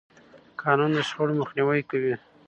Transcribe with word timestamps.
قانون 0.61 0.91
د 0.95 0.99
شخړو 1.09 1.39
مخنیوی 1.41 1.81
کوي. 1.89 2.15